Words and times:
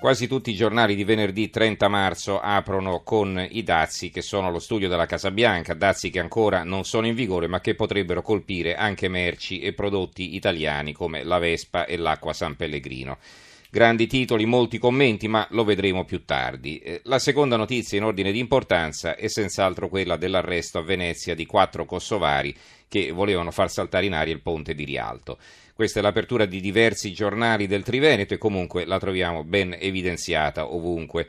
Quasi 0.00 0.26
tutti 0.26 0.48
i 0.48 0.54
giornali 0.54 0.94
di 0.94 1.04
venerdì 1.04 1.50
30 1.50 1.86
marzo 1.88 2.40
aprono 2.40 3.02
con 3.02 3.46
i 3.50 3.62
dazi 3.62 4.08
che 4.08 4.22
sono 4.22 4.50
lo 4.50 4.58
studio 4.58 4.88
della 4.88 5.04
Casa 5.04 5.30
Bianca, 5.30 5.74
dazi 5.74 6.08
che 6.08 6.20
ancora 6.20 6.64
non 6.64 6.84
sono 6.84 7.06
in 7.06 7.14
vigore 7.14 7.48
ma 7.48 7.60
che 7.60 7.74
potrebbero 7.74 8.22
colpire 8.22 8.76
anche 8.76 9.08
merci 9.08 9.60
e 9.60 9.74
prodotti 9.74 10.36
italiani 10.36 10.94
come 10.94 11.22
la 11.22 11.38
Vespa 11.38 11.84
e 11.84 11.98
l'acqua 11.98 12.32
San 12.32 12.56
Pellegrino. 12.56 13.18
Grandi 13.68 14.06
titoli, 14.06 14.46
molti 14.46 14.78
commenti, 14.78 15.28
ma 15.28 15.46
lo 15.50 15.64
vedremo 15.64 16.04
più 16.04 16.24
tardi. 16.24 16.78
Eh, 16.78 17.02
la 17.04 17.18
seconda 17.18 17.56
notizia 17.56 17.98
in 17.98 18.04
ordine 18.04 18.32
di 18.32 18.38
importanza 18.38 19.14
è 19.14 19.28
senz'altro 19.28 19.88
quella 19.88 20.16
dell'arresto 20.16 20.78
a 20.78 20.82
Venezia 20.82 21.34
di 21.34 21.44
quattro 21.44 21.84
kosovari 21.84 22.56
che 22.90 23.12
volevano 23.12 23.52
far 23.52 23.70
saltare 23.70 24.06
in 24.06 24.14
aria 24.14 24.34
il 24.34 24.42
ponte 24.42 24.74
di 24.74 24.84
Rialto. 24.84 25.38
Questa 25.72 26.00
è 26.00 26.02
l'apertura 26.02 26.44
di 26.44 26.60
diversi 26.60 27.12
giornali 27.12 27.68
del 27.68 27.84
Triveneto 27.84 28.34
e 28.34 28.38
comunque 28.38 28.84
la 28.84 28.98
troviamo 28.98 29.44
ben 29.44 29.76
evidenziata 29.78 30.74
ovunque. 30.74 31.28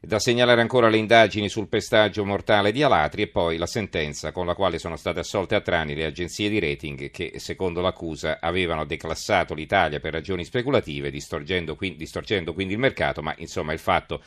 Da 0.00 0.18
segnalare 0.18 0.60
ancora 0.60 0.88
le 0.88 0.98
indagini 0.98 1.48
sul 1.48 1.66
pestaggio 1.66 2.26
mortale 2.26 2.72
di 2.72 2.82
Alatri 2.82 3.22
e 3.22 3.28
poi 3.28 3.56
la 3.56 3.66
sentenza 3.66 4.30
con 4.30 4.44
la 4.44 4.54
quale 4.54 4.78
sono 4.78 4.96
state 4.96 5.20
assolte 5.20 5.54
a 5.54 5.60
Trani 5.60 5.94
le 5.94 6.04
agenzie 6.04 6.50
di 6.50 6.60
rating 6.60 7.10
che, 7.10 7.32
secondo 7.38 7.80
l'accusa, 7.80 8.38
avevano 8.38 8.84
declassato 8.84 9.54
l'Italia 9.54 10.00
per 10.00 10.12
ragioni 10.12 10.44
speculative, 10.44 11.10
distorcendo, 11.10 11.74
quindi 11.74 12.74
il 12.74 12.78
mercato, 12.78 13.22
ma 13.22 13.34
insomma 13.38 13.72
il 13.72 13.80
fatto 13.80 14.22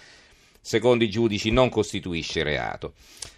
secondo 0.61 1.03
i 1.03 1.09
giudici 1.09 1.51
non 1.51 1.69
costituisce 1.69 2.43
reato. 2.43 2.93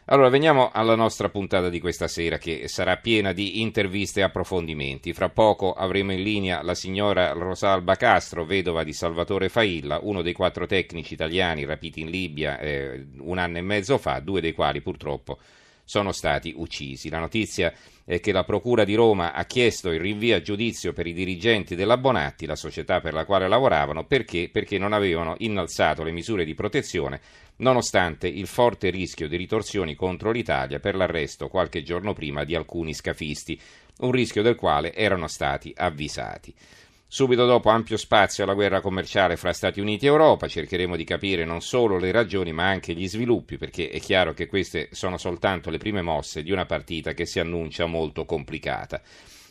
Allora 0.05 0.27
veniamo 0.27 0.69
alla 0.71 0.95
nostra 0.95 1.29
puntata 1.29 1.69
di 1.69 1.79
questa 1.79 2.09
sera 2.09 2.37
che 2.37 2.67
sarà 2.67 2.97
piena 2.97 3.31
di 3.31 3.61
interviste 3.61 4.19
e 4.19 4.23
approfondimenti. 4.23 5.13
Fra 5.13 5.29
poco 5.29 5.73
avremo 5.73 6.11
in 6.11 6.21
linea 6.21 6.61
la 6.61 6.75
signora 6.75 7.31
Rosalba 7.31 7.95
Castro, 7.95 8.43
vedova 8.43 8.83
di 8.83 8.91
Salvatore 8.91 9.47
Failla, 9.47 9.99
uno 10.03 10.21
dei 10.21 10.33
quattro 10.33 10.65
tecnici 10.65 11.13
italiani 11.13 11.63
rapiti 11.63 12.01
in 12.01 12.09
Libia 12.09 12.59
eh, 12.59 13.05
un 13.19 13.37
anno 13.37 13.57
e 13.57 13.61
mezzo 13.61 13.97
fa, 13.97 14.19
due 14.19 14.41
dei 14.41 14.53
quali 14.53 14.81
purtroppo 14.81 15.39
sono 15.83 16.11
stati 16.11 16.53
uccisi. 16.55 17.09
La 17.09 17.19
notizia 17.19 17.73
è 18.05 18.19
che 18.19 18.31
la 18.31 18.43
Procura 18.43 18.83
di 18.83 18.95
Roma 18.95 19.33
ha 19.33 19.45
chiesto 19.45 19.91
il 19.91 19.99
rinvio 19.99 20.35
a 20.35 20.41
giudizio 20.41 20.93
per 20.93 21.07
i 21.07 21.13
dirigenti 21.13 21.75
della 21.75 21.97
Bonatti, 21.97 22.45
la 22.45 22.55
società 22.55 22.99
per 22.99 23.13
la 23.13 23.25
quale 23.25 23.47
lavoravano, 23.47 24.05
perché? 24.05 24.49
Perché 24.51 24.77
non 24.77 24.93
avevano 24.93 25.35
innalzato 25.39 26.03
le 26.03 26.11
misure 26.11 26.45
di 26.45 26.53
protezione, 26.53 27.21
nonostante 27.57 28.27
il 28.27 28.47
forte 28.47 28.89
rischio 28.89 29.27
di 29.27 29.37
ritorsioni 29.37 29.95
contro 29.95 30.31
l'Italia 30.31 30.79
per 30.79 30.95
l'arresto 30.95 31.47
qualche 31.47 31.83
giorno 31.83 32.13
prima 32.13 32.43
di 32.43 32.55
alcuni 32.55 32.93
scafisti, 32.93 33.59
un 33.99 34.11
rischio 34.11 34.41
del 34.41 34.55
quale 34.55 34.93
erano 34.93 35.27
stati 35.27 35.73
avvisati. 35.75 36.53
Subito 37.13 37.45
dopo 37.45 37.69
ampio 37.69 37.95
spazio 37.95 38.43
alla 38.43 38.55
guerra 38.55 38.81
commerciale 38.81 39.37
fra 39.37 39.53
Stati 39.53 39.79
Uniti 39.79 40.05
e 40.05 40.07
Europa, 40.07 40.47
cercheremo 40.47 40.95
di 40.95 41.03
capire 41.03 41.45
non 41.45 41.61
solo 41.61 41.99
le 41.99 42.11
ragioni 42.11 42.53
ma 42.53 42.67
anche 42.67 42.95
gli 42.95 43.07
sviluppi, 43.07 43.59
perché 43.59 43.91
è 43.91 43.99
chiaro 43.99 44.33
che 44.33 44.47
queste 44.47 44.89
sono 44.93 45.19
soltanto 45.19 45.69
le 45.69 45.77
prime 45.77 46.01
mosse 46.01 46.41
di 46.41 46.51
una 46.51 46.65
partita 46.65 47.13
che 47.13 47.27
si 47.27 47.39
annuncia 47.39 47.85
molto 47.85 48.25
complicata. 48.25 48.99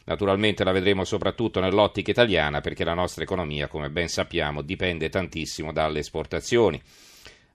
Naturalmente 0.06 0.65
la 0.65 0.72
vedremo 0.72 1.05
soprattutto 1.05 1.61
nell'ottica 1.61 2.11
italiana 2.11 2.61
perché 2.61 2.83
la 2.83 2.95
nostra 2.95 3.22
economia, 3.22 3.69
come 3.69 3.91
ben 3.91 4.09
sappiamo, 4.09 4.62
dipende 4.62 5.09
tantissimo 5.09 5.71
dalle 5.71 6.01
esportazioni. 6.01 6.83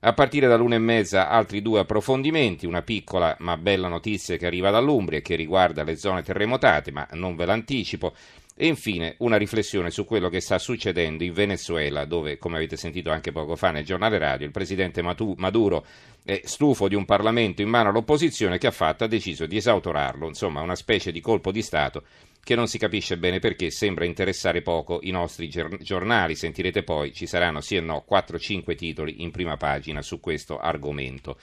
A 0.00 0.14
partire 0.14 0.46
dall'una 0.46 0.76
e 0.76 0.78
mezza 0.78 1.28
altri 1.28 1.60
due 1.60 1.80
approfondimenti, 1.80 2.64
una 2.64 2.80
piccola 2.80 3.36
ma 3.40 3.58
bella 3.58 3.88
notizia 3.88 4.38
che 4.38 4.46
arriva 4.46 4.70
dall'Umbria 4.70 5.18
e 5.18 5.22
che 5.22 5.34
riguarda 5.34 5.82
le 5.82 5.96
zone 5.96 6.22
terremotate, 6.22 6.92
ma 6.92 7.06
non 7.12 7.36
ve 7.36 7.44
l'anticipo. 7.44 8.14
E 8.60 8.66
infine 8.66 9.14
una 9.18 9.36
riflessione 9.36 9.88
su 9.88 10.04
quello 10.04 10.28
che 10.28 10.40
sta 10.40 10.58
succedendo 10.58 11.22
in 11.22 11.32
Venezuela, 11.32 12.04
dove, 12.04 12.38
come 12.38 12.56
avete 12.56 12.76
sentito 12.76 13.08
anche 13.08 13.30
poco 13.30 13.54
fa 13.54 13.70
nel 13.70 13.84
giornale 13.84 14.18
radio, 14.18 14.46
il 14.46 14.52
presidente 14.52 15.00
Maduro 15.00 15.86
è 16.24 16.40
stufo 16.42 16.88
di 16.88 16.96
un 16.96 17.04
Parlamento 17.04 17.62
in 17.62 17.68
mano 17.68 17.90
all'opposizione 17.90 18.58
che 18.58 18.66
ha 18.66 18.72
fatto, 18.72 19.04
ha 19.04 19.06
deciso 19.06 19.46
di 19.46 19.58
esautorarlo, 19.58 20.26
insomma 20.26 20.60
una 20.60 20.74
specie 20.74 21.12
di 21.12 21.20
colpo 21.20 21.52
di 21.52 21.62
Stato 21.62 22.02
che 22.42 22.56
non 22.56 22.66
si 22.66 22.78
capisce 22.78 23.16
bene 23.16 23.38
perché 23.38 23.70
sembra 23.70 24.04
interessare 24.04 24.60
poco 24.60 24.98
i 25.02 25.12
nostri 25.12 25.48
giornali. 25.48 26.34
Sentirete 26.34 26.82
poi, 26.82 27.12
ci 27.12 27.26
saranno 27.26 27.60
sì 27.60 27.76
e 27.76 27.80
no 27.80 28.04
4-5 28.10 28.74
titoli 28.74 29.22
in 29.22 29.30
prima 29.30 29.56
pagina 29.56 30.02
su 30.02 30.18
questo 30.18 30.58
argomento. 30.58 31.38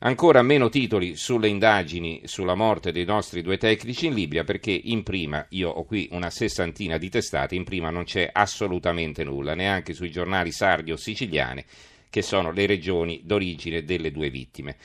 Ancora 0.00 0.42
meno 0.42 0.68
titoli 0.68 1.16
sulle 1.16 1.48
indagini 1.48 2.20
sulla 2.24 2.54
morte 2.54 2.92
dei 2.92 3.06
nostri 3.06 3.40
due 3.40 3.56
tecnici 3.56 4.04
in 4.06 4.12
Libia 4.12 4.44
perché 4.44 4.70
in 4.70 5.02
prima, 5.02 5.46
io 5.50 5.70
ho 5.70 5.84
qui 5.84 6.06
una 6.12 6.28
sessantina 6.28 6.98
di 6.98 7.08
testate, 7.08 7.54
in 7.54 7.64
prima 7.64 7.88
non 7.88 8.04
c'è 8.04 8.28
assolutamente 8.30 9.24
nulla, 9.24 9.54
neanche 9.54 9.94
sui 9.94 10.10
giornali 10.10 10.52
sardi 10.52 10.92
o 10.92 10.96
siciliani, 10.96 11.64
che 12.10 12.20
sono 12.20 12.50
le 12.52 12.66
regioni 12.66 13.22
d'origine 13.24 13.84
delle 13.84 14.12
due 14.12 14.28
vittime. 14.28 14.76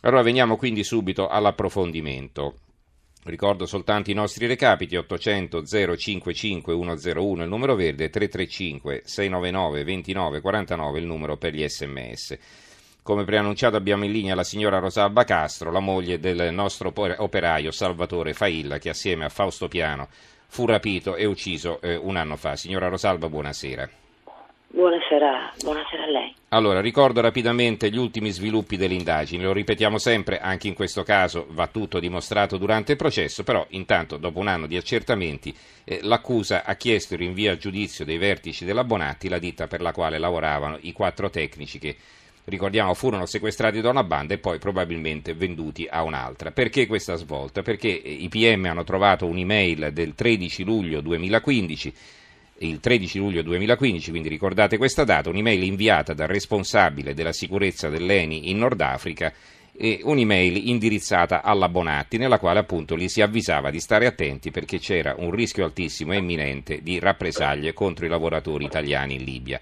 Allora 0.00 0.22
veniamo 0.22 0.56
quindi 0.56 0.82
subito 0.82 1.28
all'approfondimento. 1.28 2.56
Ricordo 3.22 3.66
soltanto 3.66 4.10
i 4.10 4.14
nostri 4.14 4.46
recapiti 4.46 4.96
800 4.96 5.64
055 5.64 6.74
101 6.74 7.42
il 7.44 7.48
numero 7.48 7.76
verde 7.76 8.10
335 8.10 9.02
699 9.04 9.84
29 9.84 10.40
49 10.40 10.98
il 10.98 11.06
numero 11.06 11.36
per 11.36 11.54
gli 11.54 11.66
sms. 11.66 12.38
Come 13.06 13.22
preannunciato 13.22 13.76
abbiamo 13.76 14.04
in 14.04 14.10
linea 14.10 14.34
la 14.34 14.42
signora 14.42 14.80
Rosalba 14.80 15.22
Castro, 15.22 15.70
la 15.70 15.78
moglie 15.78 16.18
del 16.18 16.52
nostro 16.52 16.92
operaio 16.92 17.70
Salvatore 17.70 18.32
Failla, 18.32 18.78
che 18.78 18.88
assieme 18.88 19.24
a 19.24 19.28
Fausto 19.28 19.68
Piano 19.68 20.08
fu 20.48 20.66
rapito 20.66 21.14
e 21.14 21.24
ucciso 21.24 21.80
eh, 21.82 21.94
un 21.94 22.16
anno 22.16 22.34
fa. 22.34 22.56
Signora 22.56 22.88
Rosalba, 22.88 23.28
buonasera. 23.28 23.88
Buonasera, 24.70 25.52
buonasera 25.62 26.02
a 26.02 26.10
lei. 26.10 26.34
Allora, 26.48 26.80
ricordo 26.80 27.20
rapidamente 27.20 27.90
gli 27.90 27.96
ultimi 27.96 28.30
sviluppi 28.30 28.76
delle 28.76 28.94
indagini, 28.94 29.44
lo 29.44 29.52
ripetiamo 29.52 29.98
sempre, 29.98 30.40
anche 30.40 30.66
in 30.66 30.74
questo 30.74 31.04
caso 31.04 31.46
va 31.50 31.68
tutto 31.68 32.00
dimostrato 32.00 32.56
durante 32.56 32.90
il 32.90 32.98
processo, 32.98 33.44
però 33.44 33.64
intanto 33.68 34.16
dopo 34.16 34.40
un 34.40 34.48
anno 34.48 34.66
di 34.66 34.76
accertamenti 34.76 35.56
eh, 35.84 36.00
l'accusa 36.02 36.64
ha 36.64 36.74
chiesto 36.74 37.14
il 37.14 37.20
rinvio 37.20 37.52
a 37.52 37.56
giudizio 37.56 38.04
dei 38.04 38.18
vertici 38.18 38.64
della 38.64 38.82
Bonatti, 38.82 39.28
la 39.28 39.38
ditta 39.38 39.68
per 39.68 39.80
la 39.80 39.92
quale 39.92 40.18
lavoravano 40.18 40.78
i 40.80 40.92
quattro 40.92 41.30
tecnici 41.30 41.78
che 41.78 41.96
ricordiamo 42.46 42.94
furono 42.94 43.26
sequestrati 43.26 43.80
da 43.80 43.90
una 43.90 44.04
banda 44.04 44.34
e 44.34 44.38
poi 44.38 44.58
probabilmente 44.58 45.34
venduti 45.34 45.86
a 45.88 46.02
un'altra. 46.02 46.50
Perché 46.50 46.86
questa 46.86 47.14
svolta? 47.16 47.62
Perché 47.62 47.88
i 47.88 48.28
PM 48.28 48.64
hanno 48.66 48.84
trovato 48.84 49.26
un'email 49.26 49.90
del 49.92 50.14
13 50.14 50.64
luglio 50.64 51.00
2015 51.00 51.94
il 52.60 52.80
13 52.80 53.18
luglio 53.18 53.42
2015, 53.42 54.10
quindi 54.10 54.30
ricordate 54.30 54.78
questa 54.78 55.04
data, 55.04 55.28
un'email 55.28 55.62
inviata 55.62 56.14
dal 56.14 56.28
responsabile 56.28 57.12
della 57.12 57.32
sicurezza 57.32 57.90
dell'ENI 57.90 58.48
in 58.48 58.56
Nord 58.56 58.80
Africa 58.80 59.30
e 59.76 60.00
un'email 60.02 60.68
indirizzata 60.68 61.42
alla 61.42 61.68
Bonatti 61.68 62.16
nella 62.16 62.38
quale 62.38 62.60
appunto 62.60 62.94
li 62.94 63.10
si 63.10 63.20
avvisava 63.20 63.70
di 63.70 63.78
stare 63.78 64.06
attenti 64.06 64.50
perché 64.50 64.78
c'era 64.78 65.14
un 65.18 65.32
rischio 65.32 65.66
altissimo 65.66 66.14
e 66.14 66.16
imminente 66.16 66.80
di 66.82 66.98
rappresaglie 66.98 67.74
contro 67.74 68.06
i 68.06 68.08
lavoratori 68.08 68.64
italiani 68.64 69.16
in 69.16 69.24
Libia. 69.24 69.60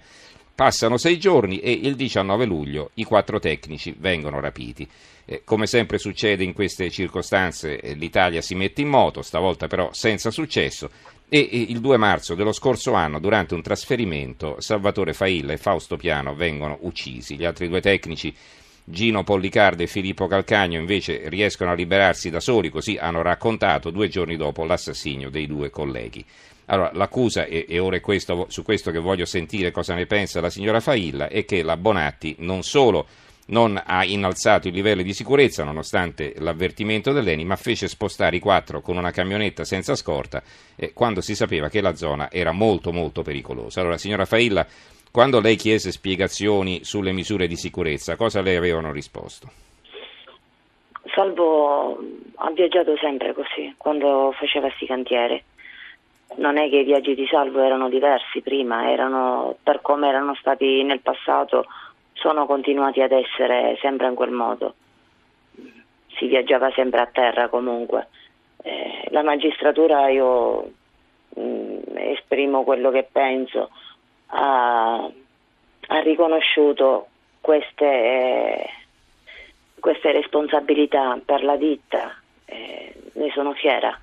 Passano 0.55 0.95
sei 0.95 1.19
giorni 1.19 1.59
e 1.59 1.71
il 1.71 1.95
19 1.95 2.45
luglio 2.45 2.91
i 2.93 3.03
quattro 3.03 3.39
tecnici 3.39 3.93
vengono 3.99 4.39
rapiti. 4.39 4.87
Eh, 5.25 5.41
come 5.43 5.67
sempre 5.67 5.97
succede 5.97 6.45
in 6.45 6.53
queste 6.53 6.89
circostanze, 6.89 7.81
eh, 7.81 7.93
l'Italia 7.93 8.41
si 8.41 8.55
mette 8.55 8.79
in 8.79 8.87
moto, 8.87 9.21
stavolta 9.21 9.67
però 9.67 9.89
senza 9.91 10.31
successo, 10.31 10.89
e 11.27 11.39
il 11.39 11.81
2 11.81 11.97
marzo 11.97 12.35
dello 12.35 12.53
scorso 12.53 12.93
anno, 12.93 13.19
durante 13.19 13.53
un 13.53 13.61
trasferimento, 13.61 14.55
Salvatore 14.59 15.11
Failla 15.11 15.51
e 15.51 15.57
Fausto 15.57 15.97
Piano 15.97 16.35
vengono 16.35 16.77
uccisi. 16.83 17.35
Gli 17.35 17.43
altri 17.43 17.67
due 17.67 17.81
tecnici, 17.81 18.33
Gino 18.85 19.25
Pollicardo 19.25 19.83
e 19.83 19.87
Filippo 19.87 20.27
Calcagno, 20.27 20.79
invece 20.79 21.27
riescono 21.27 21.71
a 21.71 21.73
liberarsi 21.73 22.29
da 22.29 22.39
soli, 22.39 22.69
così 22.69 22.95
hanno 22.95 23.21
raccontato 23.21 23.89
due 23.89 24.07
giorni 24.07 24.37
dopo 24.37 24.63
l'assassinio 24.63 25.29
dei 25.29 25.47
due 25.47 25.69
colleghi. 25.69 26.23
Allora, 26.67 26.91
l'accusa, 26.93 27.45
e, 27.45 27.65
e 27.67 27.79
ora 27.79 27.97
è 27.97 28.01
questo, 28.01 28.45
su 28.49 28.63
questo 28.63 28.91
che 28.91 28.99
voglio 28.99 29.25
sentire 29.25 29.71
cosa 29.71 29.93
ne 29.93 30.05
pensa 30.05 30.41
la 30.41 30.49
signora 30.49 30.79
Failla, 30.79 31.27
è 31.27 31.45
che 31.45 31.63
la 31.63 31.77
Bonatti 31.77 32.35
non 32.39 32.63
solo 32.63 33.05
non 33.47 33.79
ha 33.85 34.03
innalzato 34.03 34.67
i 34.67 34.71
livelli 34.71 35.03
di 35.03 35.13
sicurezza 35.13 35.63
nonostante 35.63 36.33
l'avvertimento 36.39 37.11
dell'ENI, 37.11 37.45
ma 37.45 37.55
fece 37.55 37.87
spostare 37.87 38.37
i 38.37 38.39
quattro 38.39 38.81
con 38.81 38.97
una 38.97 39.11
camionetta 39.11 39.63
senza 39.63 39.93
scorta 39.95 40.41
eh, 40.75 40.93
quando 40.93 41.21
si 41.21 41.35
sapeva 41.35 41.69
che 41.69 41.81
la 41.81 41.95
zona 41.95 42.31
era 42.31 42.51
molto 42.51 42.91
molto 42.91 43.21
pericolosa. 43.21 43.81
Allora, 43.81 43.97
signora 43.97 44.25
Failla, 44.25 44.65
Quando 45.15 45.39
lei 45.39 45.55
chiese 45.55 45.93
spiegazioni 45.93 46.83
sulle 46.83 47.13
misure 47.13 47.47
di 47.47 47.55
sicurezza, 47.55 48.17
cosa 48.17 48.41
le 48.41 48.57
avevano 48.57 48.91
risposto? 48.91 49.49
Salvo 51.13 51.97
ha 52.35 52.51
viaggiato 52.51 52.97
sempre 52.97 53.33
così, 53.33 53.73
quando 53.77 54.33
faceva 54.37 54.67
questi 54.67 54.85
cantieri. 54.85 55.41
Non 56.37 56.57
è 56.57 56.69
che 56.69 56.77
i 56.77 56.83
viaggi 56.83 57.15
di 57.15 57.27
Salvo 57.27 57.61
erano 57.61 57.87
diversi 57.87 58.41
prima, 58.41 58.91
erano 58.91 59.55
per 59.63 59.81
come 59.81 60.09
erano 60.09 60.35
stati 60.35 60.83
nel 60.83 60.99
passato, 60.99 61.65
sono 62.13 62.45
continuati 62.45 63.01
ad 63.01 63.11
essere 63.11 63.77
sempre 63.79 64.07
in 64.07 64.15
quel 64.15 64.31
modo. 64.31 64.75
Si 66.17 66.27
viaggiava 66.27 66.71
sempre 66.71 67.01
a 67.01 67.09
terra 67.11 67.47
comunque. 67.47 68.07
Eh, 68.63 69.07
la 69.11 69.21
magistratura 69.23 70.09
io 70.09 70.71
mh, 71.35 71.41
mm, 71.41 71.97
esprimo 71.97 72.63
quello 72.63 72.91
che 72.91 73.07
penso, 73.09 73.69
ha, 74.27 74.95
ha 75.87 75.99
riconosciuto 75.99 77.07
queste, 77.39 77.85
eh, 77.85 78.69
queste, 79.79 80.11
responsabilità 80.11 81.17
per 81.23 81.43
la 81.43 81.55
ditta, 81.55 82.13
eh, 82.45 82.93
ne 83.13 83.31
sono 83.31 83.53
fiera 83.53 83.97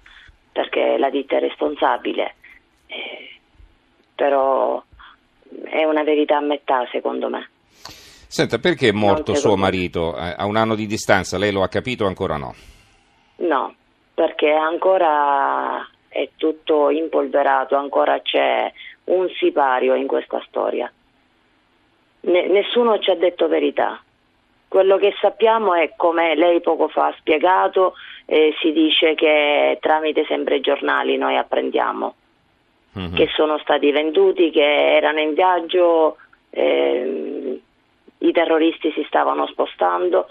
perché 0.53 0.97
la 0.99 1.11
ditta 1.11 1.37
è 1.37 1.41
responsabile, 1.41 2.35
eh, 2.87 3.41
però 4.15 4.83
è 5.65 5.85
una 5.85 6.03
verità 6.03 6.37
a 6.37 6.41
metà 6.41 6.87
secondo 6.91 7.29
me. 7.29 7.49
Senta, 8.33 8.59
perché 8.59 8.89
è 8.89 8.93
morto 8.93 9.35
suo 9.35 9.57
marito 9.57 10.17
eh, 10.17 10.35
a 10.37 10.47
un 10.47 10.57
anno 10.57 10.75
di 10.75 10.87
distanza? 10.87 11.37
Lei 11.37 11.53
lo 11.53 11.63
ha 11.63 11.69
capito 11.69 12.05
o 12.05 12.07
ancora 12.07 12.37
no? 12.37 12.55
No, 13.37 13.75
perché 14.15 14.51
ancora 14.51 15.87
è 16.09 16.31
tutto 16.37 16.91
impolverato, 16.91 17.77
ancora 17.77 18.21
c'è 18.21 18.73
un 19.05 19.29
sipario 19.39 19.95
in 19.95 20.07
questa 20.07 20.43
storia. 20.47 20.91
Ne- 22.21 22.47
nessuno 22.49 22.99
ci 23.01 23.11
ha 23.11 23.17
detto 23.17 23.49
verità. 23.49 24.03
Quello 24.73 24.97
che 24.97 25.15
sappiamo 25.21 25.75
è 25.75 25.93
come 25.99 26.35
lei 26.35 26.63
poco 26.63 26.89
fa 26.89 27.09
ha 27.09 27.15
spiegato, 27.19 27.93
eh, 28.25 28.55
si 28.59 28.73
dice 28.73 29.15
che 29.15 29.77
tramite 29.83 30.25
sempre 30.25 30.57
i 30.57 30.61
giornali 30.63 31.19
noi 31.19 31.37
apprendiamo 31.37 32.15
mm-hmm. 32.99 33.15
che 33.15 33.29
sono 33.35 33.59
stati 33.59 33.93
venduti, 33.93 34.51
che 34.51 34.97
erano 34.97 35.21
in 35.21 35.35
viaggio, 35.35 36.17
eh, 36.49 37.61
i 38.17 38.33
terroristi 38.33 38.91
si 38.93 39.05
stavano 39.09 39.47
spostando, 39.49 40.29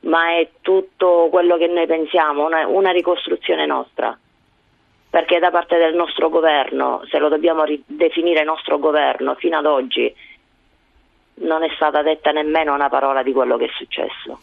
ma 0.00 0.38
è 0.38 0.48
tutto 0.60 1.28
quello 1.30 1.56
che 1.56 1.68
noi 1.68 1.86
pensiamo, 1.86 2.44
una, 2.44 2.66
una 2.66 2.90
ricostruzione 2.90 3.64
nostra 3.64 4.18
perché 5.08 5.38
da 5.38 5.52
parte 5.52 5.78
del 5.78 5.94
nostro 5.94 6.30
governo, 6.30 7.02
se 7.08 7.20
lo 7.20 7.28
dobbiamo 7.28 7.62
definire 7.86 8.42
nostro 8.42 8.80
governo, 8.80 9.36
fino 9.36 9.56
ad 9.56 9.66
oggi 9.66 10.12
non 11.36 11.62
è 11.62 11.68
stata 11.74 12.02
detta 12.02 12.30
nemmeno 12.30 12.74
una 12.74 12.88
parola 12.88 13.22
di 13.22 13.32
quello 13.32 13.56
che 13.56 13.66
è 13.66 13.70
successo. 13.76 14.38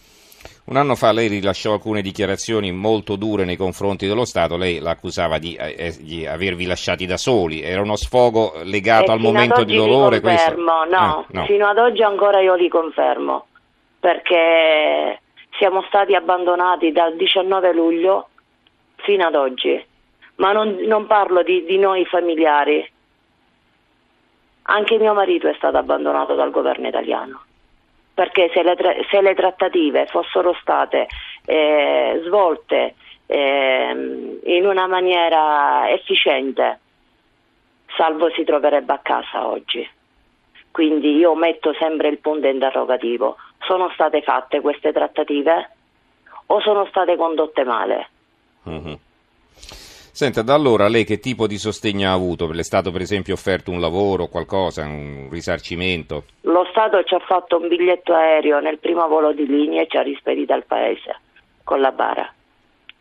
Un 0.63 0.77
anno 0.77 0.95
fa 0.95 1.11
lei 1.11 1.27
rilasciò 1.27 1.73
alcune 1.73 2.01
dichiarazioni 2.01 2.71
molto 2.71 3.15
dure 3.15 3.45
nei 3.45 3.57
confronti 3.57 4.07
dello 4.07 4.25
Stato, 4.25 4.57
lei 4.57 4.79
l'accusava 4.79 5.37
di, 5.37 5.55
eh, 5.55 5.75
eh 5.77 5.97
di 5.99 6.25
avervi 6.25 6.65
lasciati 6.65 7.05
da 7.05 7.17
soli, 7.17 7.61
era 7.61 7.81
uno 7.81 7.95
sfogo 7.95 8.53
legato 8.63 9.11
e 9.11 9.13
al 9.13 9.19
momento 9.19 9.63
di 9.63 9.75
dolore? 9.75 10.21
Confermo, 10.21 10.85
no, 10.85 11.25
eh, 11.29 11.37
no, 11.37 11.45
fino 11.45 11.67
ad 11.67 11.77
oggi 11.77 12.03
ancora 12.03 12.39
io 12.41 12.53
li 12.55 12.69
confermo, 12.69 13.47
perché 13.99 15.19
siamo 15.57 15.83
stati 15.87 16.13
abbandonati 16.13 16.91
dal 16.91 17.15
19 17.15 17.73
luglio 17.73 18.29
fino 18.97 19.25
ad 19.25 19.35
oggi 19.35 19.89
ma 20.41 20.51
non, 20.51 20.75
non 20.87 21.05
parlo 21.05 21.43
di, 21.43 21.63
di, 21.65 21.77
noi 21.77 22.03
familiari. 22.05 22.85
Anche 24.63 24.97
mio 24.97 25.13
marito 25.13 25.47
è 25.47 25.53
stato 25.55 25.77
abbandonato 25.77 26.35
dal 26.35 26.51
governo 26.51 26.87
italiano, 26.87 27.41
perché 28.13 28.49
se 28.53 28.63
le, 28.63 28.75
se 29.09 29.21
le 29.21 29.33
trattative 29.33 30.05
fossero 30.07 30.55
state 30.61 31.07
eh, 31.45 32.21
svolte 32.25 32.95
eh, 33.25 34.39
in 34.43 34.65
una 34.65 34.87
maniera 34.87 35.89
efficiente, 35.89 36.79
Salvo 37.97 38.29
si 38.31 38.43
troverebbe 38.43 38.93
a 38.93 38.99
casa 38.99 39.47
oggi. 39.47 39.87
Quindi 40.71 41.15
io 41.17 41.35
metto 41.35 41.73
sempre 41.73 42.07
il 42.07 42.19
punto 42.19 42.47
interrogativo. 42.47 43.35
Sono 43.59 43.89
state 43.93 44.21
fatte 44.21 44.61
queste 44.61 44.91
trattative 44.93 45.69
o 46.47 46.61
sono 46.61 46.85
state 46.85 47.15
condotte 47.17 47.63
male? 47.63 48.09
Mm-hmm. 48.69 48.93
Senta, 50.21 50.43
da 50.43 50.53
allora 50.53 50.87
lei 50.87 51.03
che 51.03 51.17
tipo 51.17 51.47
di 51.47 51.57
sostegno 51.57 52.07
ha 52.07 52.13
avuto? 52.13 52.45
Le 52.51 52.59
è 52.59 52.63
stato 52.63 52.91
per 52.91 53.01
esempio 53.01 53.33
offerto 53.33 53.71
un 53.71 53.79
lavoro, 53.79 54.27
qualcosa, 54.27 54.83
un 54.83 55.29
risarcimento? 55.31 56.25
Lo 56.41 56.63
Stato 56.69 57.01
ci 57.05 57.15
ha 57.15 57.19
fatto 57.25 57.57
un 57.59 57.67
biglietto 57.67 58.13
aereo 58.13 58.59
nel 58.59 58.77
primo 58.77 59.07
volo 59.07 59.33
di 59.33 59.47
linea 59.47 59.81
e 59.81 59.87
ci 59.89 59.97
ha 59.97 60.03
rispedito 60.03 60.53
al 60.53 60.63
paese 60.63 61.21
con 61.63 61.81
la 61.81 61.91
bara. 61.91 62.31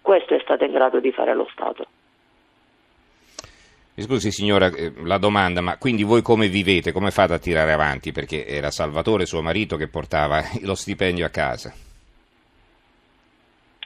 Questo 0.01 0.35
è 0.35 0.41
stato 0.43 0.65
in 0.65 0.73
grado 0.73 0.99
di 0.99 1.13
fare 1.13 1.35
lo 1.35 1.47
Stato. 1.53 1.85
Mi 3.97 4.03
scusi 4.03 4.31
signora, 4.31 4.69
eh, 4.69 4.91
la 5.05 5.19
domanda, 5.19 5.61
ma 5.61 5.77
quindi 5.77 6.05
voi 6.05 6.23
come 6.23 6.49
vivete? 6.49 6.91
Come 6.91 7.11
fate 7.11 7.35
a 7.35 7.39
tirare 7.39 7.73
avanti? 7.73 8.13
Perché 8.13 8.47
era 8.47 8.71
Salvatore, 8.71 9.27
suo 9.27 9.43
marito, 9.43 9.77
che 9.77 9.89
portava 9.89 10.41
lo 10.65 10.75
stipendio 10.75 11.27
a 11.27 11.29
casa 11.29 11.71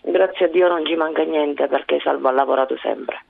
grazie 0.04 0.46
a 0.46 0.48
Dio 0.48 0.68
non 0.68 0.84
ci 0.84 0.94
manca 0.94 1.22
niente 1.22 1.66
perché 1.66 1.98
Salvo 2.00 2.28
ha 2.28 2.32
lavorato 2.32 2.76
sempre. 2.78 3.22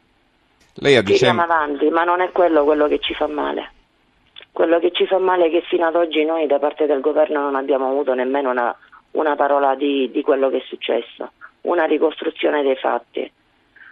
Lei 0.77 0.97
ha 0.97 1.03
Tiriamo 1.03 1.41
dicem- 1.43 1.51
avanti, 1.51 1.89
ma 1.91 2.05
non 2.05 2.21
è 2.21 2.31
quello 2.33 2.65
quello 2.65 2.89
che 2.89 2.99
ci 2.99 3.15
fa 3.15 3.27
male. 3.27 3.71
Quello 4.51 4.79
che 4.79 4.93
ci 4.93 5.07
fa 5.07 5.19
male 5.19 5.47
è 5.47 5.51
che 5.51 5.63
fino 5.63 5.87
ad 5.87 5.97
oggi 5.97 6.25
noi 6.25 6.47
da 6.47 6.59
parte 6.59 6.87
del 6.87 7.01
governo 7.01 7.41
non 7.41 7.55
abbiamo 7.55 7.89
avuto 7.89 8.15
nemmeno 8.15 8.51
una, 8.51 8.77
una 9.13 9.37
parola 9.37 9.75
di, 9.75 10.11
di 10.11 10.23
quello 10.23 10.49
che 10.49 10.59
è 10.59 10.65
successo, 10.67 11.33
una 11.63 11.85
ricostruzione 11.85 12.63
dei 12.63 12.77
fatti. 12.77 13.31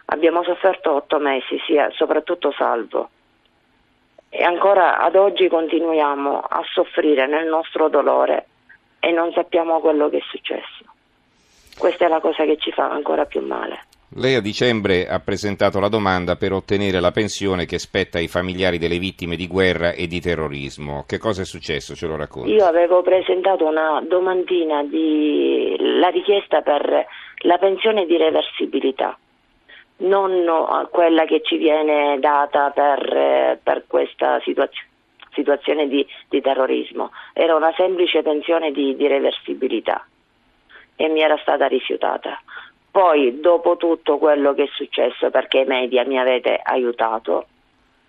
Abbiamo 0.06 0.42
sofferto 0.42 0.94
otto 0.94 1.18
mesi, 1.18 1.60
sia, 1.66 1.90
soprattutto 1.92 2.52
Salvo. 2.52 3.10
E 4.28 4.42
ancora 4.42 4.98
ad 4.98 5.14
oggi 5.16 5.48
continuiamo 5.48 6.40
a 6.40 6.62
soffrire 6.72 7.26
nel 7.26 7.46
nostro 7.46 7.88
dolore 7.88 8.46
e 8.98 9.10
non 9.10 9.32
sappiamo 9.32 9.80
quello 9.80 10.08
che 10.08 10.18
è 10.18 10.22
successo. 10.30 10.91
Questa 11.82 12.04
è 12.04 12.08
la 12.08 12.20
cosa 12.20 12.44
che 12.44 12.58
ci 12.58 12.70
fa 12.70 12.88
ancora 12.88 13.24
più 13.24 13.40
male. 13.40 13.80
Lei 14.14 14.36
a 14.36 14.40
dicembre 14.40 15.08
ha 15.08 15.18
presentato 15.18 15.80
la 15.80 15.88
domanda 15.88 16.36
per 16.36 16.52
ottenere 16.52 17.00
la 17.00 17.10
pensione 17.10 17.66
che 17.66 17.80
spetta 17.80 18.18
ai 18.18 18.28
familiari 18.28 18.78
delle 18.78 19.00
vittime 19.00 19.34
di 19.34 19.48
guerra 19.48 19.90
e 19.90 20.06
di 20.06 20.20
terrorismo. 20.20 21.02
Che 21.08 21.18
cosa 21.18 21.42
è 21.42 21.44
successo? 21.44 21.96
Ce 21.96 22.06
lo 22.06 22.14
racconta? 22.14 22.48
Io 22.48 22.64
avevo 22.64 23.02
presentato 23.02 23.66
una 23.66 24.00
domandina 24.06 24.84
di 24.84 25.74
la 25.98 26.06
richiesta 26.10 26.60
per 26.60 27.04
la 27.38 27.58
pensione 27.58 28.06
di 28.06 28.16
reversibilità, 28.16 29.18
non 29.96 30.86
quella 30.92 31.24
che 31.24 31.42
ci 31.42 31.56
viene 31.56 32.16
data 32.20 32.70
per, 32.70 33.58
per 33.60 33.86
questa 33.88 34.38
situazio, 34.44 34.84
situazione 35.32 35.88
di, 35.88 36.06
di, 36.28 36.40
terrorismo, 36.40 37.10
era 37.32 37.56
una 37.56 37.72
semplice 37.76 38.22
pensione 38.22 38.70
di, 38.70 38.94
di 38.94 39.08
reversibilità 39.08 40.06
e 40.96 41.08
mi 41.08 41.20
era 41.20 41.36
stata 41.38 41.66
rifiutata. 41.66 42.40
Poi, 42.90 43.40
dopo 43.40 43.76
tutto 43.76 44.18
quello 44.18 44.52
che 44.52 44.64
è 44.64 44.68
successo, 44.74 45.30
perché 45.30 45.60
i 45.60 45.64
media 45.64 46.04
mi 46.04 46.18
avete 46.18 46.60
aiutato, 46.62 47.46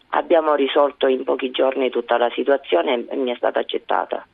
abbiamo 0.09 0.55
risolto 0.55 1.07
in 1.07 1.23
pochi 1.23 1.51
giorni 1.51 1.89
tutta 1.89 2.17
la 2.17 2.29
situazione 2.33 3.05
e 3.09 3.15
mi 3.15 3.31
è 3.31 3.35
stata 3.35 3.59
accettata. 3.59 4.25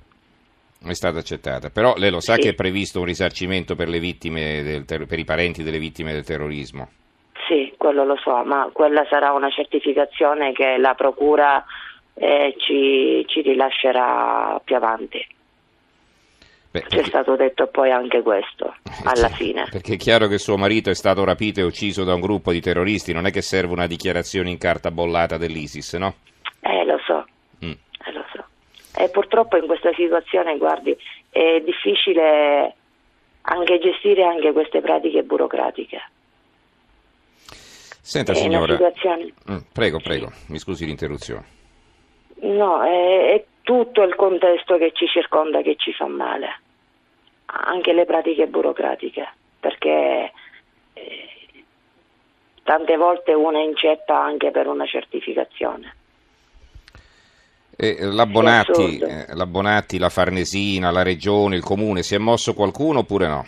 È 0.81 0.93
stata 0.93 1.19
accettata, 1.19 1.69
però 1.69 1.93
lei 1.97 2.09
lo 2.09 2.19
sa 2.19 2.35
sì. 2.35 2.41
che 2.41 2.49
è 2.49 2.53
previsto 2.55 2.99
un 2.99 3.05
risarcimento 3.05 3.75
per, 3.75 3.89
ter- 3.89 5.05
per 5.05 5.19
i 5.19 5.25
parenti 5.25 5.61
delle 5.61 5.77
vittime 5.77 6.13
del 6.13 6.25
terrorismo? 6.25 6.89
Sì, 7.47 7.73
quello 7.77 8.05
lo 8.05 8.15
so, 8.17 8.43
ma 8.43 8.69
quella 8.71 9.05
sarà 9.09 9.31
una 9.33 9.49
certificazione 9.49 10.51
che 10.53 10.77
la 10.77 10.93
Procura 10.95 11.63
eh, 12.13 12.55
ci, 12.57 13.23
ci 13.27 13.41
rilascerà 13.41 14.59
più 14.63 14.75
avanti. 14.75 15.25
Beh, 16.71 16.83
C'è 16.87 17.03
stato 17.03 17.35
detto 17.35 17.65
poi 17.67 17.89
anche 17.89 18.21
questo, 18.21 18.75
alla 19.03 19.27
cioè, 19.29 19.35
fine. 19.37 19.67
Perché 19.71 19.93
è 19.93 19.97
chiaro 19.97 20.27
che 20.27 20.37
suo 20.37 20.55
marito 20.55 20.91
è 20.91 20.93
stato 20.93 21.23
rapito 21.23 21.59
e 21.59 21.63
ucciso 21.63 22.03
da 22.03 22.13
un 22.13 22.21
gruppo 22.21 22.51
di 22.51 22.61
terroristi, 22.61 23.11
non 23.11 23.25
è 23.25 23.31
che 23.31 23.41
serve 23.41 23.73
una 23.73 23.87
dichiarazione 23.87 24.51
in 24.51 24.59
carta 24.59 24.91
bollata 24.91 25.37
dell'ISIS, 25.37 25.93
no? 25.93 26.13
Eh, 26.59 26.85
lo 26.85 26.99
so, 27.03 27.25
mm. 27.65 27.71
eh, 27.71 28.11
lo 28.11 28.23
so. 28.31 28.45
E 29.01 29.09
purtroppo 29.09 29.57
in 29.57 29.65
questa 29.65 29.91
situazione, 29.95 30.57
guardi, 30.57 30.95
è 31.31 31.59
difficile 31.65 32.75
anche 33.41 33.79
gestire 33.79 34.23
anche 34.23 34.51
queste 34.51 34.81
pratiche 34.81 35.23
burocratiche. 35.23 36.01
Senta 38.01 38.35
signora, 38.35 38.73
situazione... 38.73 39.33
mm, 39.49 39.57
prego, 39.73 39.99
prego, 39.99 40.29
sì. 40.31 40.51
mi 40.51 40.59
scusi 40.59 40.85
l'interruzione. 40.85 41.45
No, 42.41 42.83
è, 42.83 43.33
è 43.33 43.45
tutto 43.69 44.01
il 44.01 44.15
contesto 44.15 44.79
che 44.79 44.93
ci 44.95 45.05
circonda 45.05 45.61
che 45.61 45.75
ci 45.75 45.93
fa 45.93 46.07
male, 46.07 46.61
anche 47.45 47.93
le 47.93 48.05
pratiche 48.05 48.47
burocratiche, 48.47 49.31
perché 49.59 50.31
eh, 50.93 51.29
tante 52.63 52.97
volte 52.97 53.33
una 53.33 53.59
inceppa 53.59 54.19
anche 54.19 54.49
per 54.49 54.65
una 54.65 54.87
certificazione. 54.87 55.93
Eh, 57.77 57.97
la, 58.01 58.25
Bonatti, 58.25 58.97
eh, 58.97 59.25
la 59.35 59.45
Bonatti, 59.45 59.99
la 59.99 60.09
Farnesina, 60.09 60.89
la 60.89 61.03
Regione, 61.03 61.55
il 61.55 61.61
Comune, 61.61 62.01
si 62.01 62.15
è 62.15 62.17
mosso 62.17 62.55
qualcuno 62.55 62.99
oppure 62.99 63.27
no? 63.27 63.45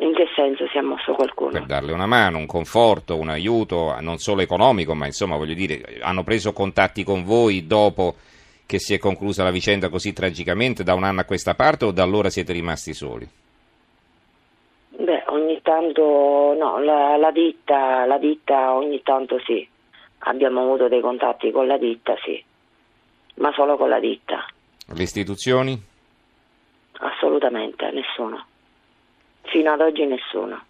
In 0.00 0.14
che 0.14 0.26
senso 0.34 0.66
si 0.68 0.78
è 0.78 0.80
mosso 0.80 1.12
qualcuno? 1.12 1.50
Per 1.50 1.66
darle 1.66 1.92
una 1.92 2.06
mano, 2.06 2.38
un 2.38 2.46
conforto, 2.46 3.16
un 3.16 3.28
aiuto, 3.28 3.94
non 4.00 4.16
solo 4.16 4.40
economico, 4.40 4.94
ma 4.94 5.04
insomma 5.04 5.36
voglio 5.36 5.52
dire, 5.52 5.98
hanno 6.00 6.24
preso 6.24 6.52
contatti 6.54 7.04
con 7.04 7.22
voi 7.22 7.66
dopo 7.66 8.14
che 8.64 8.78
si 8.78 8.94
è 8.94 8.98
conclusa 8.98 9.42
la 9.42 9.50
vicenda 9.50 9.90
così 9.90 10.12
tragicamente 10.14 10.82
da 10.82 10.94
un 10.94 11.04
anno 11.04 11.20
a 11.20 11.24
questa 11.24 11.54
parte 11.54 11.84
o 11.84 11.90
da 11.90 12.02
allora 12.02 12.30
siete 12.30 12.52
rimasti 12.52 12.94
soli? 12.94 13.28
Beh, 14.88 15.24
ogni 15.26 15.60
tanto 15.60 16.54
no, 16.56 16.78
la, 16.78 17.16
la, 17.16 17.30
ditta, 17.30 18.06
la 18.06 18.16
ditta 18.16 18.74
ogni 18.74 19.02
tanto 19.02 19.38
sì, 19.44 19.68
abbiamo 20.18 20.62
avuto 20.62 20.88
dei 20.88 21.00
contatti 21.00 21.50
con 21.50 21.66
la 21.66 21.76
ditta, 21.76 22.14
sì, 22.24 22.42
ma 23.34 23.52
solo 23.52 23.76
con 23.76 23.90
la 23.90 24.00
ditta. 24.00 24.46
Le 24.94 25.02
istituzioni? 25.02 25.78
Assolutamente, 27.00 27.90
nessuno. 27.90 28.46
Fino 29.50 29.72
ad 29.72 29.80
oggi 29.80 30.06
nessuno. 30.06 30.64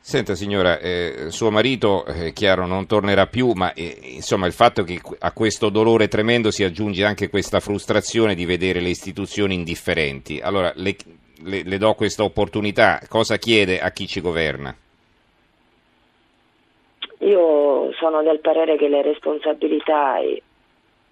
Senta 0.00 0.34
signora, 0.34 0.78
eh, 0.78 1.26
suo 1.28 1.50
marito 1.50 2.06
è 2.06 2.32
chiaro 2.32 2.66
non 2.66 2.86
tornerà 2.86 3.26
più, 3.26 3.52
ma 3.52 3.74
eh, 3.74 3.98
insomma 4.00 4.46
il 4.46 4.54
fatto 4.54 4.82
che 4.82 5.00
a 5.18 5.32
questo 5.32 5.68
dolore 5.68 6.08
tremendo 6.08 6.50
si 6.50 6.64
aggiunge 6.64 7.04
anche 7.04 7.28
questa 7.28 7.60
frustrazione 7.60 8.34
di 8.34 8.46
vedere 8.46 8.80
le 8.80 8.88
istituzioni 8.88 9.54
indifferenti. 9.54 10.40
Allora 10.40 10.72
le, 10.76 10.96
le, 11.42 11.62
le 11.62 11.76
do 11.78 11.92
questa 11.92 12.22
opportunità, 12.22 13.00
cosa 13.06 13.36
chiede 13.36 13.80
a 13.80 13.90
chi 13.90 14.06
ci 14.06 14.22
governa? 14.22 14.74
Io 17.18 17.92
sono 17.98 18.22
del 18.22 18.38
parere 18.38 18.78
che 18.78 18.88
le 18.88 19.02
responsabilità, 19.02 20.18
i, 20.20 20.40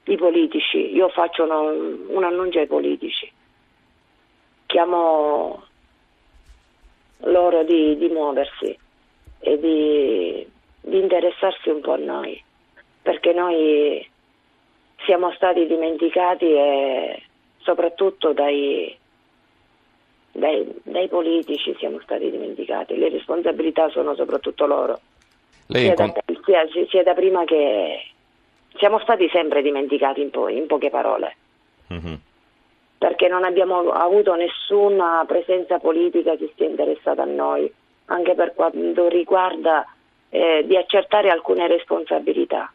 i 0.04 0.16
politici, 0.16 0.94
io 0.94 1.08
faccio 1.10 1.44
una, 1.44 1.58
un 1.58 2.24
annuncio 2.24 2.60
ai 2.60 2.66
politici, 2.66 3.30
chiamo 4.76 5.64
loro 7.20 7.64
di, 7.64 7.96
di 7.96 8.08
muoversi 8.08 8.78
e 9.38 9.58
di, 9.58 10.46
di 10.82 10.98
interessarsi 10.98 11.70
un 11.70 11.80
po' 11.80 11.92
a 11.92 11.96
noi, 11.96 12.38
perché 13.00 13.32
noi 13.32 14.06
siamo 15.06 15.32
stati 15.32 15.66
dimenticati 15.66 16.44
e 16.44 17.22
soprattutto 17.60 18.34
dai, 18.34 18.94
dai, 20.32 20.70
dai, 20.82 21.08
politici 21.08 21.74
siamo 21.78 21.98
stati 22.02 22.30
dimenticati, 22.30 22.98
le 22.98 23.08
responsabilità 23.08 23.88
sono 23.88 24.14
soprattutto 24.14 24.66
loro, 24.66 25.00
sia, 25.68 25.94
da, 25.94 26.12
sia, 26.44 26.86
sia, 26.90 27.02
da, 27.02 27.14
prima 27.14 27.44
che 27.44 28.10
siamo 28.76 28.98
stati 28.98 29.26
sempre 29.30 29.62
dimenticati 29.62 30.20
in, 30.20 30.28
po- 30.28 30.50
in 30.50 30.66
poche 30.66 30.90
parole, 30.90 31.36
mm-hmm. 31.94 32.14
Perché 33.06 33.28
non 33.28 33.44
abbiamo 33.44 33.92
avuto 33.92 34.34
nessuna 34.34 35.22
presenza 35.28 35.78
politica 35.78 36.34
che 36.34 36.52
sia 36.56 36.66
interessata 36.66 37.22
a 37.22 37.26
noi 37.26 37.72
anche 38.06 38.34
per 38.34 38.52
quanto 38.52 39.06
riguarda 39.06 39.86
eh, 40.28 40.64
di 40.66 40.76
accertare 40.76 41.30
alcune 41.30 41.68
responsabilità. 41.68 42.72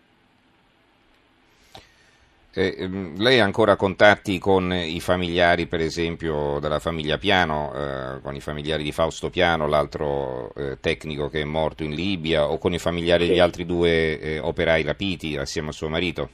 Eh, 2.53 2.89
lei 3.17 3.41
ha 3.41 3.43
ancora 3.43 3.75
contatti 3.75 4.39
con 4.39 4.71
i 4.71 5.01
familiari, 5.01 5.67
per 5.67 5.81
esempio, 5.81 6.59
della 6.61 6.79
famiglia 6.79 7.17
Piano, 7.17 7.73
eh, 7.75 8.21
con 8.21 8.33
i 8.33 8.39
familiari 8.39 8.83
di 8.83 8.93
Fausto 8.93 9.29
Piano, 9.29 9.67
l'altro 9.67 10.53
eh, 10.55 10.77
tecnico 10.79 11.27
che 11.27 11.41
è 11.41 11.45
morto 11.45 11.83
in 11.83 11.93
Libia, 11.93 12.49
o 12.49 12.57
con 12.57 12.71
i 12.71 12.79
familiari 12.79 13.23
sì. 13.23 13.29
degli 13.31 13.39
altri 13.39 13.65
due 13.65 14.17
eh, 14.17 14.39
operai 14.39 14.83
rapiti 14.83 15.35
assieme 15.35 15.69
a 15.69 15.73
suo 15.73 15.89
marito? 15.89 16.29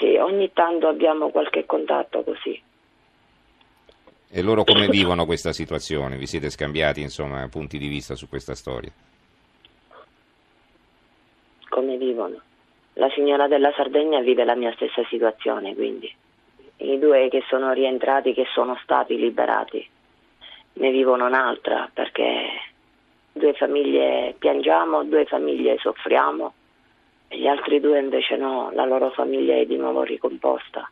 Sì, 0.00 0.16
ogni 0.16 0.50
tanto 0.52 0.88
abbiamo 0.88 1.30
qualche 1.30 1.64
contatto 1.64 2.24
così. 2.24 2.60
E 4.30 4.42
loro 4.42 4.64
come 4.64 4.88
vivono 4.88 5.26
questa 5.26 5.52
situazione? 5.52 6.16
Vi 6.16 6.26
siete 6.26 6.50
scambiati 6.50 7.00
insomma, 7.00 7.46
punti 7.48 7.78
di 7.78 7.88
vista 7.88 8.14
su 8.14 8.28
questa 8.28 8.54
storia? 8.54 8.90
Come 11.68 11.96
vivono? 11.96 12.40
La 12.94 13.10
signora 13.10 13.48
della 13.48 13.72
Sardegna 13.76 14.20
vive 14.20 14.44
la 14.44 14.54
mia 14.54 14.72
stessa 14.74 15.04
situazione, 15.08 15.74
quindi 15.74 16.12
i 16.78 16.98
due 16.98 17.28
che 17.28 17.42
sono 17.48 17.72
rientrati, 17.72 18.34
che 18.34 18.46
sono 18.52 18.78
stati 18.82 19.16
liberati, 19.16 19.88
ne 20.74 20.90
vivono 20.90 21.26
un'altra 21.26 21.90
perché 21.92 22.46
due 23.32 23.52
famiglie 23.54 24.34
piangiamo, 24.38 25.04
due 25.04 25.24
famiglie 25.26 25.78
soffriamo 25.78 26.54
e 27.28 27.38
gli 27.38 27.46
altri 27.46 27.80
due 27.80 27.98
invece 27.98 28.36
no, 28.36 28.70
la 28.72 28.84
loro 28.84 29.10
famiglia 29.10 29.54
è 29.54 29.66
di 29.66 29.76
nuovo 29.76 30.02
ricomposta. 30.02 30.88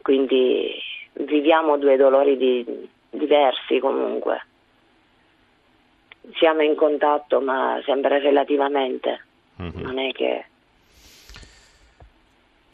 Quindi 0.00 0.74
viviamo 1.12 1.76
due 1.78 1.96
dolori 1.96 2.36
di, 2.36 2.88
diversi 3.10 3.78
comunque. 3.78 4.46
Siamo 6.34 6.62
in 6.62 6.74
contatto 6.74 7.40
ma 7.40 7.80
sempre 7.84 8.20
relativamente, 8.20 9.24
mm-hmm. 9.60 9.80
non 9.80 9.98
è 9.98 10.12
che... 10.12 10.44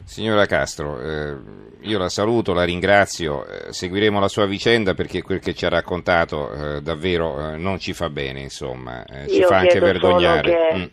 Signora 0.03 0.47
Castro, 0.47 0.99
eh, 0.99 1.35
io 1.81 1.99
la 1.99 2.09
saluto, 2.09 2.53
la 2.53 2.63
ringrazio, 2.63 3.45
eh, 3.45 3.71
seguiremo 3.71 4.19
la 4.19 4.27
sua 4.27 4.47
vicenda 4.47 4.95
perché 4.95 5.21
quel 5.21 5.39
che 5.39 5.53
ci 5.53 5.65
ha 5.65 5.69
raccontato 5.69 6.51
eh, 6.51 6.81
davvero 6.81 7.51
eh, 7.51 7.57
non 7.57 7.77
ci 7.77 7.93
fa 7.93 8.09
bene, 8.09 8.39
insomma, 8.41 9.05
eh, 9.05 9.27
ci 9.27 9.39
io 9.41 9.47
fa 9.47 9.57
anche 9.57 9.79
vergognare. 9.79 10.73
Mm. 10.73 10.83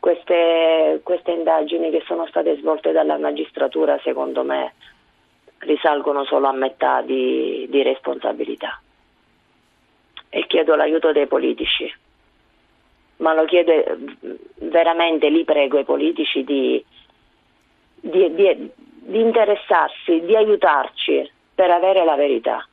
Queste, 0.00 1.00
queste 1.04 1.30
indagini 1.30 1.90
che 1.90 2.02
sono 2.04 2.26
state 2.26 2.56
svolte 2.56 2.90
dalla 2.90 3.16
magistratura, 3.16 3.98
secondo 4.02 4.42
me, 4.42 4.72
risalgono 5.58 6.24
solo 6.24 6.48
a 6.48 6.52
metà 6.52 7.02
di, 7.02 7.66
di 7.68 7.82
responsabilità. 7.82 8.80
E 10.28 10.46
chiedo 10.46 10.74
l'aiuto 10.74 11.12
dei 11.12 11.26
politici, 11.26 11.92
ma 13.18 13.32
lo 13.32 13.44
chiedo 13.44 13.72
veramente, 14.56 15.30
li 15.30 15.44
prego 15.44 15.78
ai 15.78 15.84
politici 15.84 16.44
di, 16.44 16.84
di, 17.94 18.34
di, 18.34 18.70
di 18.76 19.20
interessarsi, 19.20 20.20
di 20.20 20.36
aiutarci 20.36 21.30
per 21.54 21.70
avere 21.70 22.04
la 22.04 22.16
verità, 22.16 22.66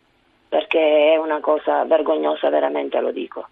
perché 0.49 1.13
è 1.13 1.17
una 1.17 1.39
cosa 1.39 1.85
vergognosa, 1.85 2.49
veramente 2.49 2.99
lo 2.99 3.11
dico, 3.11 3.47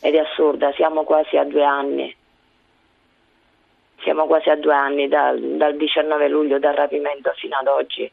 ed 0.00 0.14
è 0.14 0.18
assurda, 0.18 0.72
siamo 0.72 1.02
quasi 1.02 1.36
a 1.36 1.44
due 1.44 1.64
anni. 1.64 2.14
Siamo 4.02 4.26
quasi 4.26 4.50
a 4.50 4.56
due 4.56 4.74
anni 4.74 5.08
dal, 5.08 5.40
dal 5.40 5.76
19 5.76 6.28
luglio 6.28 6.58
dal 6.58 6.74
rapimento 6.74 7.32
fino 7.36 7.56
ad 7.56 7.66
oggi 7.68 8.10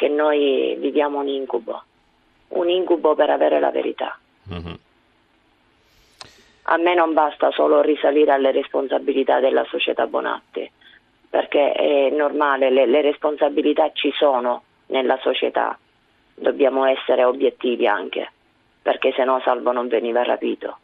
che 0.00 0.08
noi 0.08 0.76
viviamo 0.78 1.18
un 1.18 1.28
incubo, 1.28 1.82
un 2.48 2.70
incubo 2.70 3.14
per 3.14 3.28
avere 3.28 3.60
la 3.60 3.70
verità. 3.70 4.18
Mm-hmm. 4.50 4.74
A 6.62 6.76
me 6.78 6.94
non 6.94 7.12
basta 7.12 7.50
solo 7.50 7.82
risalire 7.82 8.32
alle 8.32 8.50
responsabilità 8.50 9.40
della 9.40 9.62
società 9.64 10.06
Bonatti, 10.06 10.70
perché 11.28 11.72
è 11.72 12.08
normale, 12.08 12.70
le, 12.70 12.86
le 12.86 13.02
responsabilità 13.02 13.90
ci 13.92 14.10
sono 14.16 14.62
nella 14.86 15.18
società, 15.20 15.78
dobbiamo 16.32 16.86
essere 16.86 17.24
obiettivi 17.24 17.86
anche, 17.86 18.32
perché 18.80 19.12
se 19.12 19.24
no 19.24 19.38
Salvo 19.44 19.70
non 19.70 19.88
veniva 19.88 20.22
rapito, 20.22 20.78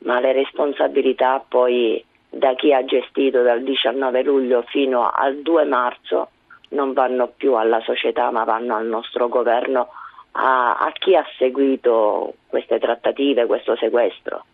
ma 0.00 0.20
le 0.20 0.32
responsabilità 0.32 1.42
poi 1.48 2.04
da 2.28 2.54
chi 2.56 2.74
ha 2.74 2.84
gestito 2.84 3.40
dal 3.40 3.62
19 3.62 4.22
luglio 4.22 4.60
fino 4.68 5.08
al 5.08 5.40
2 5.40 5.64
marzo 5.64 6.28
non 6.74 6.92
vanno 6.92 7.32
più 7.34 7.54
alla 7.54 7.80
società 7.80 8.30
ma 8.30 8.44
vanno 8.44 8.76
al 8.76 8.86
nostro 8.86 9.28
governo, 9.28 9.88
a, 10.32 10.76
a 10.76 10.92
chi 10.92 11.14
ha 11.16 11.24
seguito 11.38 12.34
queste 12.46 12.78
trattative, 12.78 13.46
questo 13.46 13.76
sequestro. 13.76 14.44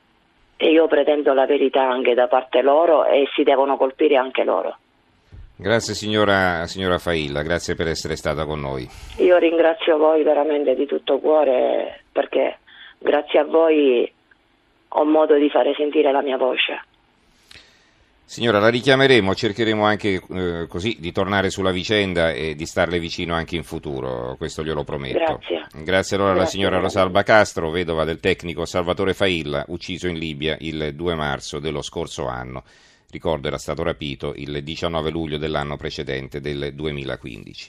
E 0.57 0.71
io 0.71 0.87
pretendo 0.87 1.33
la 1.33 1.47
verità 1.47 1.83
anche 1.83 2.15
da 2.15 2.29
parte 2.29 2.61
loro 2.61 3.07
e 3.07 3.27
si 3.35 3.43
devono 3.43 3.77
colpire 3.77 4.17
anche 4.17 4.45
loro. 4.45 4.77
Grazie 5.57 5.95
signora, 5.95 6.67
signora 6.67 6.99
Failla, 6.99 7.43
grazie 7.43 7.75
per 7.75 7.89
essere 7.89 8.17
stata 8.17 8.47
con 8.47 8.61
noi. 8.61 8.89
Io 9.19 9.37
ringrazio 9.37 9.99
voi 9.99 10.23
veramente 10.23 10.75
di 10.75 10.87
tutto 10.87 11.19
cuore 11.19 12.05
perché 12.13 12.59
grazie 12.99 13.41
a 13.41 13.45
voi 13.45 14.11
ho 14.89 15.05
modo 15.05 15.37
di 15.37 15.51
fare 15.51 15.75
sentire 15.75 16.13
la 16.13 16.23
mia 16.23 16.37
voce. 16.37 16.83
Signora, 18.31 18.61
la 18.61 18.69
richiameremo, 18.69 19.35
cercheremo 19.35 19.85
anche 19.85 20.23
eh, 20.31 20.67
così 20.69 20.99
di 21.01 21.11
tornare 21.11 21.51
sulla 21.51 21.73
vicenda 21.73 22.31
e 22.31 22.55
di 22.55 22.65
starle 22.65 23.01
vicino 23.01 23.35
anche 23.35 23.57
in 23.57 23.65
futuro, 23.65 24.37
questo 24.37 24.63
glielo 24.63 24.85
prometto. 24.85 25.41
Grazie. 25.41 25.67
Grazie 25.83 26.15
allora 26.15 26.31
alla 26.31 26.47
signora 26.47 26.79
Rosalba 26.79 27.25
Castro, 27.25 27.71
vedova 27.71 28.05
del 28.05 28.21
tecnico 28.21 28.67
Salvatore 28.67 29.15
Failla, 29.15 29.65
ucciso 29.67 30.07
in 30.07 30.17
Libia 30.17 30.57
il 30.61 30.95
2 30.95 31.15
marzo 31.17 31.59
dello 31.59 31.83
scorso 31.83 32.29
anno. 32.29 32.63
Ricordo 33.11 33.49
era 33.49 33.59
stato 33.59 33.83
rapito 33.83 34.33
il 34.37 34.63
19 34.63 35.11
luglio 35.11 35.37
dell'anno 35.37 35.77
precedente 35.77 36.41
del 36.41 36.71
2015. 36.73 37.69